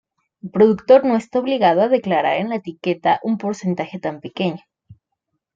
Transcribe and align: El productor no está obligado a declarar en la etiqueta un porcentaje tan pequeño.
El 0.41 0.49
productor 0.49 1.05
no 1.05 1.15
está 1.15 1.37
obligado 1.37 1.83
a 1.83 1.87
declarar 1.87 2.37
en 2.37 2.49
la 2.49 2.55
etiqueta 2.55 3.19
un 3.21 3.37
porcentaje 3.37 3.99
tan 3.99 4.19
pequeño. 4.19 4.57